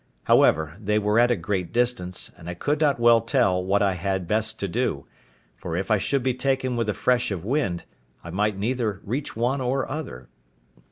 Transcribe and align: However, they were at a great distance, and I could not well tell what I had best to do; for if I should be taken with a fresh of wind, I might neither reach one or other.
However, 0.23 0.77
they 0.79 0.97
were 0.97 1.19
at 1.19 1.29
a 1.29 1.35
great 1.35 1.71
distance, 1.71 2.31
and 2.35 2.49
I 2.49 2.55
could 2.55 2.81
not 2.81 2.99
well 2.99 3.21
tell 3.21 3.63
what 3.63 3.83
I 3.83 3.93
had 3.93 4.27
best 4.27 4.59
to 4.61 4.67
do; 4.67 5.05
for 5.55 5.77
if 5.77 5.91
I 5.91 5.99
should 5.99 6.23
be 6.23 6.33
taken 6.33 6.75
with 6.75 6.89
a 6.89 6.95
fresh 6.95 7.29
of 7.29 7.45
wind, 7.45 7.85
I 8.23 8.31
might 8.31 8.57
neither 8.57 8.99
reach 9.03 9.35
one 9.35 9.61
or 9.61 9.87
other. 9.87 10.27